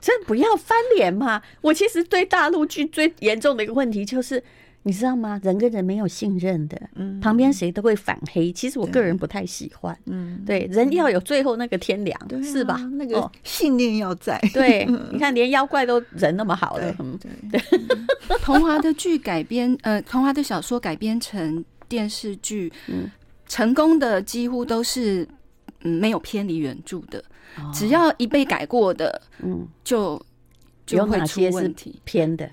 [0.00, 1.40] 真不要翻脸嘛！
[1.62, 4.42] 我其实对大陆剧最严重的一个问题就是。
[4.84, 5.40] 你知道吗？
[5.44, 8.52] 人跟人没有信任的，嗯，旁边谁都会反黑。
[8.52, 12.76] 其实我个人不太喜欢，嗯，对，人要有最后那个天良，是吧？
[12.94, 14.40] 那个 信念要在。
[14.52, 17.18] 对， 你看连妖怪都人那么好了，嗯，
[17.50, 17.60] 对。
[18.42, 23.10] 童话的剧改编，呃，童话的小说改编成电视剧，嗯，
[23.46, 25.26] 成功的几乎都是
[25.82, 27.22] 嗯没有偏离原著的，
[27.72, 30.20] 只要一被改过的，嗯，就
[30.86, 32.50] 就会出问题，偏的。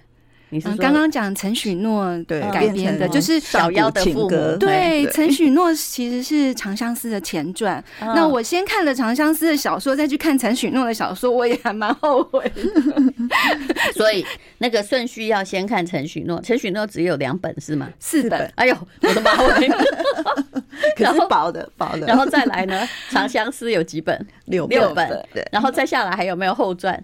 [0.51, 4.57] 你是刚刚讲陈许诺改编的，就是小妖的父母。
[4.57, 7.83] 对，陈许诺其实是《长相思》的前传。
[8.01, 12.51] 那我先看了《长相思》的小说，再去看陈许诺的小说，我也还蛮后悔。
[13.93, 14.25] 所以
[14.57, 17.87] 那个顺序要先看陈许诺，陈许诺只有两本是吗？
[17.99, 18.51] 四本。
[18.55, 19.31] 哎呦，我的妈！
[20.95, 22.07] 可是薄的，薄的。
[22.07, 22.81] 然后再来呢，
[23.13, 24.27] 《长相思》有几本？
[24.45, 25.07] 六六本。
[25.51, 27.01] 然后再下来还有没有后传？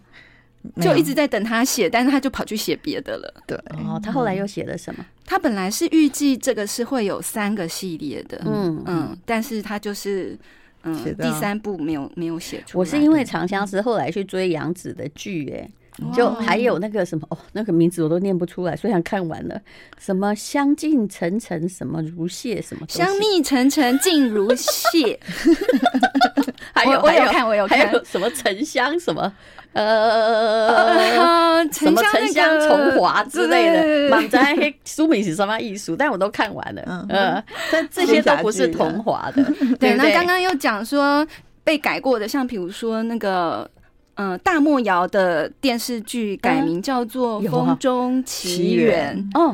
[0.82, 3.34] 就一直在等他写，但是他就跑去写别的了。
[3.48, 5.06] 对，哦，他后来又写了什么？
[5.26, 10.38] 他本来是预计这个是会有三个系列的，嗯嗯，但是他就是
[10.84, 12.80] 嗯，第三部没有没有写出来。
[12.80, 15.70] 我是因为《长相思》后来去追杨紫的剧，哎。
[16.14, 19.58] 就还有那个什么哦，那个名字我都念不出来，虽然看完了，
[19.98, 25.18] 什么香静沉沉，什么如屑，什么香蜜沉沉烬如屑
[26.74, 29.32] 还有我有看，我有看，还有什么沉香什么
[29.74, 39.44] 呃，什么沉香重华之类的，满在书名是什么艺术，但我都看完了，嗯，但这些都不是童华的，
[39.80, 39.96] 对。
[39.96, 41.26] 那刚刚又讲说
[41.64, 43.70] 被改过的，像比如说那个。
[44.18, 49.54] 嗯，大漠谣的电视剧改名叫做《风中奇缘》哦，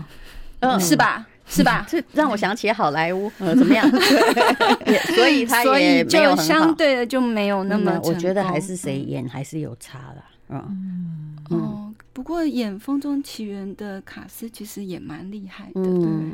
[0.59, 1.25] 嗯，是吧？
[1.51, 1.85] 是吧？
[1.89, 3.87] 这让我想起好莱坞， 呃，怎么样？
[5.15, 15.81] 所以他也就相对的就没有那么，我觉得还是谁演还是有差的，嗯，哦，不过演《风中奇缘》的卡斯其实也蛮厉害的，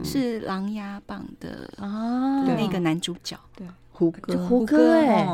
[0.03, 2.43] 是《琅琊榜》的啊。
[2.43, 3.65] 那个男主角，对。
[3.97, 5.27] 胡歌，胡歌哎，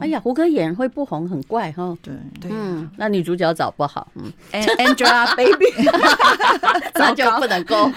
[0.00, 1.98] 哎呀，胡歌演会不红很怪哈。
[2.00, 5.90] 对对，嗯，那女主角找不好，嗯， Angelababy，
[6.94, 7.90] 那就不能够。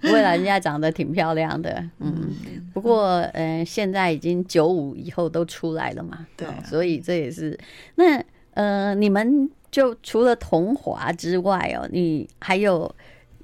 [0.00, 2.34] 不会啦，人家长得挺漂亮的，嗯。
[2.74, 7.56] 不过，呃，现在已经九五以后都出来了嘛，对，所以这也是。
[7.94, 8.20] 那
[8.54, 12.92] 呃，你们就除了桐华之外哦，你还有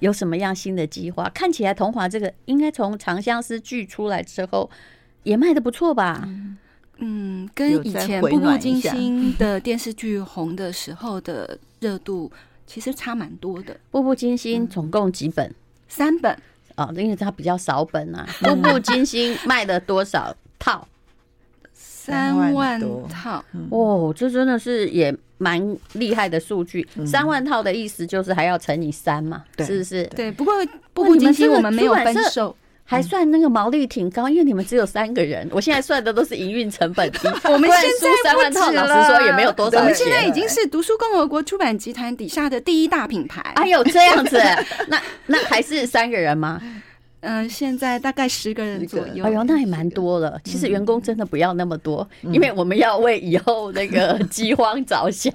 [0.00, 1.30] 有什么样新的计划？
[1.33, 4.68] 看起来桐华这个应该从《长相思》剧出来之后。
[5.24, 6.28] 也卖的不错吧？
[6.98, 12.30] 嗯，跟以前《步步惊心》的电视剧红的时候的热度
[12.68, 13.74] 其实差蛮多的。
[13.90, 15.52] 《步步惊心》总共几本？
[15.88, 16.37] 三本
[16.76, 18.24] 哦，因为它比较少本啊。
[18.48, 20.87] 《步步惊心》卖了多少套？
[21.72, 23.44] 三万套。
[23.70, 26.87] 哦，这真的是也蛮厉害的数据。
[27.04, 30.04] 三万套的意思就是还要乘以三嘛，是不是？
[30.14, 30.30] 对。
[30.30, 30.54] 不过
[30.92, 32.56] 《步步惊心》我们没有分售。
[32.85, 35.49] 还算那个毛利挺高，因为你们只有三个人。
[35.51, 37.29] 我现在算的都是营运成本低。
[37.51, 39.81] 我们现在三万套，老实说也没有多少钱。
[39.81, 43.40] 我们现在已经是读书共和国出版集团底下的第一大品牌。
[43.57, 44.38] 哎呦，这样子，
[44.88, 46.61] 那那还是三个人吗？
[47.27, 49.25] 嗯，现在大概十个人左右。
[49.25, 50.38] 哎呦，那也蛮多了。
[50.44, 55.33] 其实员工真的不要那么多，因为我们要为以后那个 饥荒着想。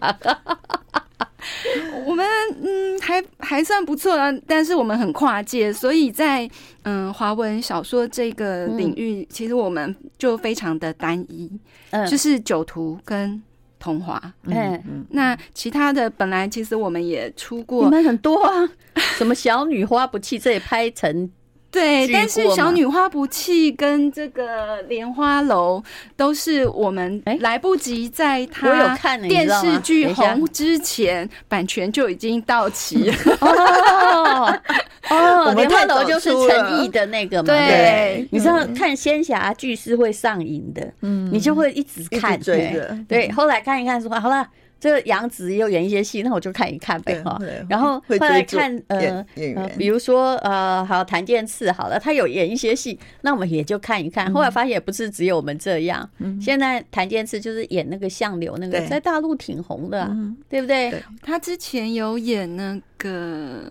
[2.06, 2.26] 我们
[2.62, 6.50] 嗯还还算不错啊，但是我们很跨界，所以在
[6.84, 11.50] 嗯华文小说这个领域，其实我们就非常的单一，
[11.92, 13.42] 嗯，就是酒徒跟
[13.80, 18.70] 桐华，嗯，那其他的本来其实我们也出过，你们很多啊，
[19.18, 21.32] 什么小女花不弃，这也拍成。
[21.72, 25.84] 对，但是小女花不弃跟这个莲花楼
[26.16, 33.16] 都是我们来不及在它电视剧红之前，版权就已经到期了。
[33.42, 34.60] 哦
[35.10, 37.48] 哦， 莲花楼就是陈毅的那个嘛。
[37.48, 42.40] 对，你知道看仙侠剧是会上瘾的，嗯，你就会一直看。
[42.40, 44.48] 对对，后来看一看说好了。
[44.80, 47.38] 这个杨紫又演一些戏，那我就看一看呗哈。
[47.68, 54.32] 然后后来看呃呃，比如说呃，好檀健次好了，他有演一些戏，那我们也就看一看。
[54.32, 56.10] 后来发现也不是只有我们这样，
[56.42, 60.10] 现在檀健次就是演那个相柳那个，在大陆挺红的，
[60.48, 61.04] 对不对？
[61.22, 63.64] 他之前有演那个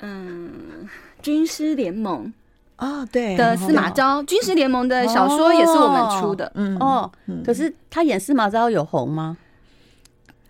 [0.00, 0.50] 嗯
[1.22, 2.32] 《军师联盟》
[2.86, 6.50] 哦，对的司马昭，《军师联盟》的小说也是我们出的。
[6.54, 7.10] 嗯哦，
[7.44, 9.36] 可是他演司马昭有红吗？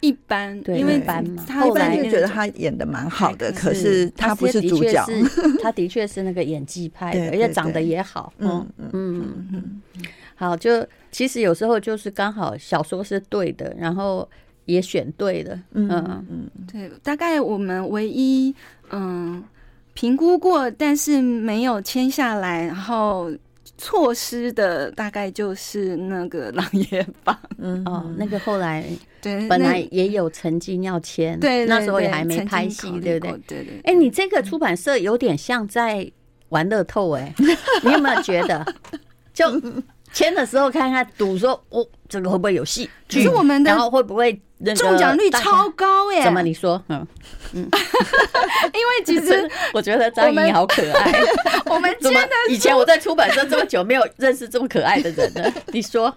[0.00, 1.00] 一般，因为
[1.46, 5.04] 他后来就觉得他演的蛮好的，可是他不是主角，
[5.62, 8.32] 他的确是那个演技派的，而且长得也好。
[8.38, 9.82] 嗯嗯嗯，
[10.34, 14.28] 好，就其实有时候就是刚好小说是对的，然后
[14.64, 15.58] 也选对了。
[15.72, 15.88] 嗯
[16.30, 18.54] 嗯，对，大概我们唯一
[18.90, 19.42] 嗯
[19.94, 23.30] 评估过，但是没有签下来，然后。
[23.82, 28.84] 错失的大概就是那个《狼爷榜》，嗯哦，那个后来
[29.20, 33.38] 对，本来也有曾经要签，对，那时候也还没拍戏，对不对？
[33.46, 33.80] 对对。
[33.85, 36.11] 哎，你这个出版社有点像在
[36.48, 37.35] 玩乐透，哎，
[37.83, 38.64] 你有没有觉得？
[39.33, 39.46] 就
[40.12, 42.88] 签的时候看看赌说，哦，这个会不会有戏？
[43.08, 44.32] 其实我们的，然后会不会
[44.76, 46.12] 中奖率超高？
[46.12, 46.82] 耶，怎么你说？
[46.88, 47.06] 嗯。
[47.52, 47.68] 嗯，
[48.72, 51.20] 因为其实 我觉得张颖好可爱。
[51.66, 55.52] 我们 签的以前我在出版社这么久，没有认识这么可爱的人呢。
[55.72, 56.16] 你说，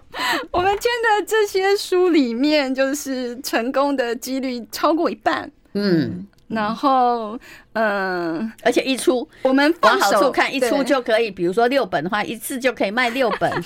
[0.52, 5.50] 我们签的这些书里面，就是成功的几率超过一半。
[5.72, 7.38] 嗯，然后
[7.72, 13.50] 嗯，而且一出我们往好处看，一出就可以，比如说六本的话，一次就可以卖六本。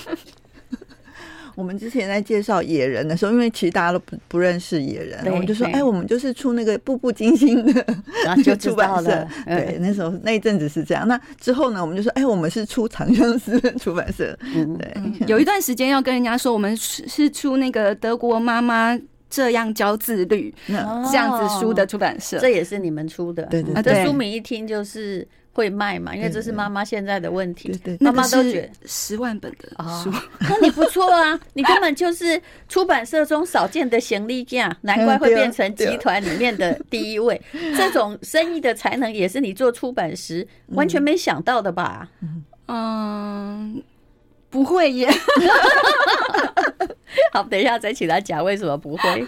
[1.57, 7.85] 我们之前在介绍野人的时候，因为其实大家都不不认识野人，我们就说，哎，我们就是出那个《步步惊心》的，
[8.25, 9.27] 然后就出版社。
[9.45, 11.09] 对，那时候那一阵子是这样。
[11.09, 14.39] 那之后呢，我们就说，哎，我们是出长相思出版社。
[14.55, 15.27] 嗯，对。
[15.27, 18.97] 有一段时间要跟人家说，我们是出那个德国妈妈
[19.31, 23.45] 这样教自律这样子书的出版社，这也是你们出的。
[23.45, 25.27] 对对对，这书名一听就是。
[25.51, 26.15] 会卖嘛？
[26.15, 27.69] 因为这是妈妈现在的问题。
[27.83, 29.69] 对对，妈妈都觉得十万本的
[30.05, 31.37] 书， 那你不错啊！
[31.53, 37.41] 你根本就是出版社中少见的行李架，难怪会变成集团里面的第一位。
[37.77, 42.09] 这种生意的才能，也是你做出版时完全没想到的吧？
[42.69, 43.83] 嗯，
[44.51, 45.09] 不会耶。
[47.33, 49.27] 好，等一下再请他讲为什么不会。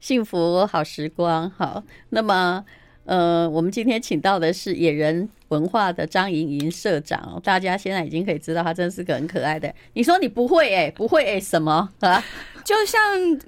[0.00, 1.82] 幸福好时光，好。
[2.10, 2.64] 那么，
[3.04, 9.72] 呃，我们今天请到的是野人文化的张莹莹社长，大家现在已经可以知道，他真是个很可爱的。
[9.94, 12.22] 你说你不会哎、不会哎、什么啊？
[12.66, 13.00] 就像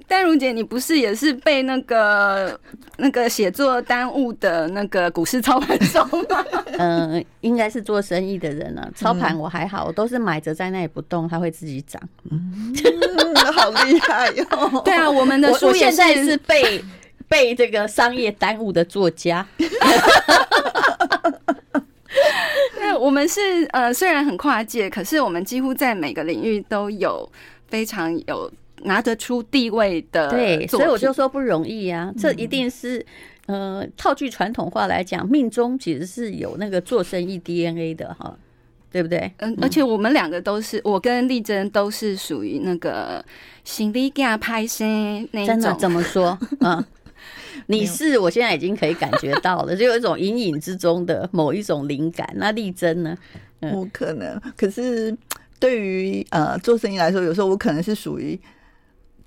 [0.07, 2.57] 丹如姐，你不是也是被那个
[2.95, 6.45] 那个写作耽误的那个股市操盘手吗？
[6.79, 8.89] 嗯、呃，应该是做生意的人啊。
[8.95, 12.01] 操盘我还好，我都是买着在那里不动，它会自己涨。
[12.31, 12.73] 嗯，
[13.53, 14.45] 好厉害哟！
[14.85, 16.81] 对啊，我们的书现在是被
[17.27, 19.45] 被这个商业耽误的作家。
[22.79, 23.41] 那我们是
[23.71, 27.29] 呃，虽然很跨界，可是我们几乎在每个领域都有
[27.67, 28.49] 非常有。
[28.83, 32.13] 拿得出地位的，对，所以我就说不容易啊。
[32.17, 33.05] 这一定是，
[33.47, 38.37] 呃，套句传统话来讲，命中其实是有那个做生意 DNA 的哈，
[38.91, 39.31] 对不对？
[39.37, 43.23] 嗯，而且我们两个都是，我跟丽珍都是属于那个
[43.63, 45.47] 心理给他拍心那种。
[45.47, 46.37] 真的怎么说？
[46.61, 46.83] 嗯，
[47.67, 52.27] 你是，我现在已经可以感觉到了，就有一种隐隐之中的某一种灵感。
[52.35, 53.17] 那丽珍呢？
[53.61, 55.13] 嗯，我可能，可是
[55.59, 58.39] 对于呃做生意来说，有时候我可能是属于。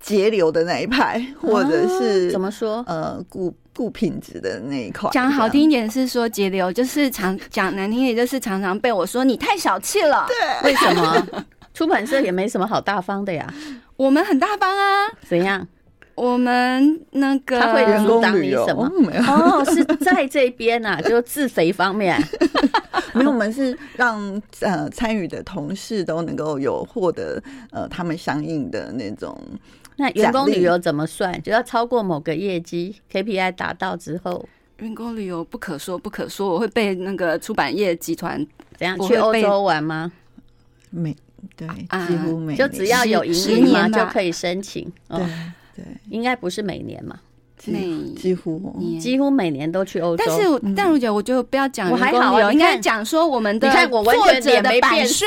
[0.02, 2.84] 节流的那一派，或者是、啊、怎么说？
[2.86, 5.08] 呃，顾顾品质的那一块。
[5.12, 10.26] 讲好听一点是说节流，就是常讲难听一点就是常常被我说你太小气了。
[10.28, 11.26] 对，为什么？
[11.72, 13.46] 出版社也没什么好大方的呀。
[13.96, 15.06] 我们很大方啊。
[15.26, 15.66] 怎样？
[16.14, 18.84] 我们那个他会阻挡你什么？
[19.26, 22.22] 哦，哦，是在这边啊，就自肥方面。
[23.18, 29.38] 没有，我们是让呃参与的同事都能够有获得呃他们相应的那种。
[29.96, 31.40] 那员工旅游怎么算？
[31.42, 34.48] 就要超过某个业绩 KPI 达到之后，
[34.78, 36.48] 员工旅游不可说不可说。
[36.48, 38.44] 我会被那个出版业集团
[38.76, 40.10] 怎样去欧洲玩吗？
[40.90, 41.14] 每
[41.56, 41.68] 对
[42.08, 44.90] 几乎每就只要有营业嘛就可以申请。
[45.08, 45.18] 对
[45.76, 47.20] 对，应该不是每年嘛。
[47.64, 48.60] 几几乎。
[49.00, 55.26] 几乎每年都去欧洲，但是但如姐，我就不要讲，我还好啊，应该讲说我们的，你看我完全脸没变色，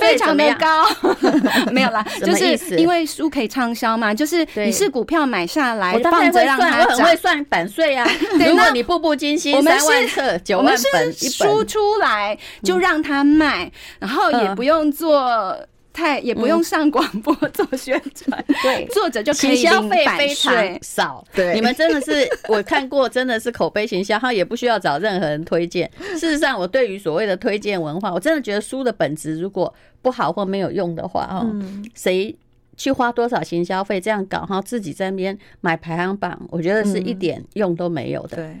[0.00, 0.84] 非常的高，
[1.72, 8.08] 没有啦，就是因为书可以畅销嘛，就是你是股票买下来，放着让它涨，我很会算版税啊。
[8.46, 15.56] 如果你步步惊心三万册九万本，书出来就让它卖，然后也不用做。
[15.92, 21.24] 太也不用上广播做宣传， 对， 作者就可以消费非常少。
[21.34, 25.90] 对，你们真的是我看过，真的是口碑行销，他也不需要找任何人推荐。
[25.98, 31.46] 事实上，我对于所谓的推荐文化，我真的觉得书的本质如果不好或没有用的话，哦，
[31.94, 32.34] 谁
[32.76, 38.36] 去花多少行销费这样搞，然后自己在那边买排行榜，我觉得是一点用都没有的。
[38.38, 38.56] 对，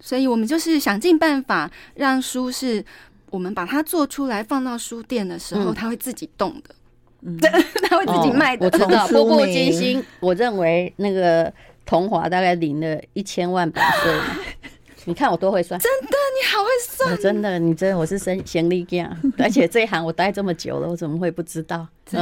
[0.00, 2.84] 所以我们就是想尽办法让书是。
[3.30, 6.74] 我们把它做出来，放到书店的时候，它会自己动的，
[7.22, 7.38] 嗯，
[7.88, 8.66] 它会自己卖的。
[8.66, 11.52] 我知道，步步惊心，我认为那个
[11.84, 14.12] 桐华大概领了一千万版税。
[15.04, 21.86] 你看我多会算，真的，你好会算，真的，你真的我是生行李架， 而且这一行我待这么久了，我怎么会不知道？
[22.10, 22.20] 对。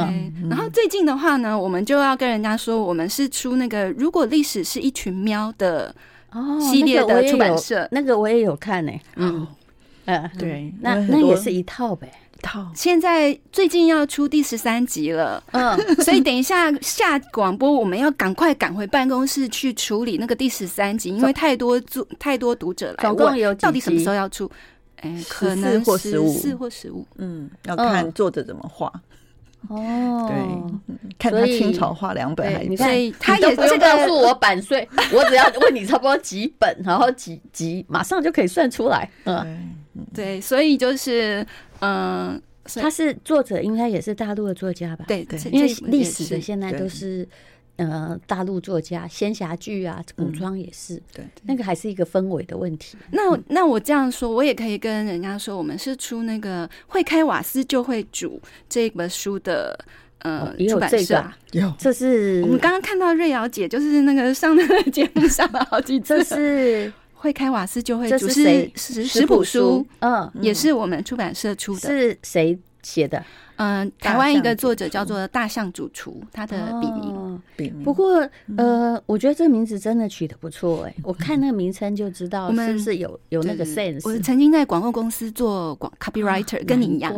[0.48, 5.92] 然后最近的话呢，我们就要跟人家说，我们是出那个如果历史是一群喵的
[6.30, 9.44] 哦系列的出版社，那个我也有看呢，嗯。
[10.06, 12.66] 呃，对，那那也是一套呗，一套。
[12.74, 24.50] 现在最近要出第十三集了，嗯， 所以等一下下广播，我们要赶快赶回办公室去处理那个第十三集，因为太多读太多读者来问，总共有到底什么时候要出？
[25.00, 28.90] 哎，可能或十五，四或十五，嗯，要看作者怎么画。
[29.68, 32.88] 哦，对，看他清朝画两本还，你看
[33.18, 39.75] 他也不用告诉我版税，我只要问你差不多几本，然后几集，马上就可以算出来，嗯。
[40.14, 41.46] 对，所以就是，
[41.80, 45.04] 嗯、呃，他是作者，应该也是大陆的作家吧？
[45.08, 47.26] 对对，因为历史的现在都是
[47.76, 52.96] 呃大陆作家仙侠剧啊，古装也是，对，那个还是一个氛围的问题。
[53.10, 59.78] 那那我这样说，我也可以跟人家说，我们是出那个会开瓦斯就会煮这本书的。
[60.20, 73.24] 呃，也有这个，有，这是我们刚刚看到瑞瑶姐，就是那个上那个节目上了好几次，这是会开瓦斯就会煮，这是食谱书，嗯，也是我们出版社出的，是谁写的？
[73.56, 77.42] 嗯，台湾一个作者叫做大象主厨，他的笔名。
[77.56, 77.82] 笔名。
[77.82, 84.00] 不过，呃，我觉得这个名字真的取得不错哎， 我看那个名称就知道是不是有有那个 sense。
[84.04, 87.12] 我曾经在广告公司做广 copywriter，跟你一样。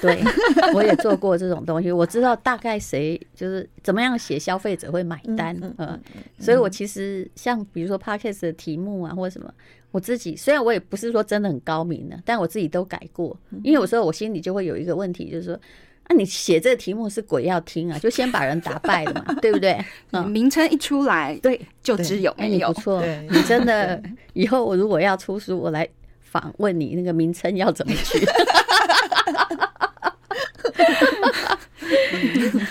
[0.00, 0.22] 对，
[0.74, 5.54] 我也做过这种东西，我知道大概谁就是怎么样写，消费者会买单。
[5.78, 6.00] 嗯，
[6.38, 9.52] 所以我其实像比如说 podcast 的题目啊，或者什么。
[9.92, 15.60] 我自己虽然我也不是说真的很高明的，但我自己都改过，因为有时候我心里就会有一个问题，就是说，
[16.08, 19.78] 那、啊、你写这个题目是鬼要听啊，就先把人打败了嘛， 对不对？
[20.10, 22.66] 嗯，名称一出来，对，就只有没有。
[22.66, 25.88] 哎、你不错，你真的以后我如果要出书，我来
[26.20, 28.18] 访问你，那个名称要怎么取？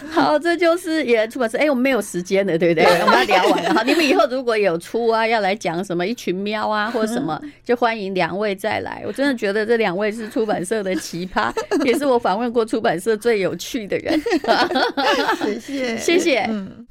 [0.10, 1.58] 好，这就是野人出版社。
[1.58, 2.86] 哎、欸，我们没有时间了，对不对？
[3.02, 3.74] 我们要聊完了。
[3.74, 9.04] 好，你们以后如果有出啊，要来讲什么一群喵啊，或者什么，就欢迎两位再来。
[9.06, 11.52] 我真的觉得这两位是出版社的奇葩，
[11.86, 14.22] 也是我访问过出版社最有趣的人。
[15.44, 16.40] 谢谢，谢谢。
[16.50, 16.72] 嗯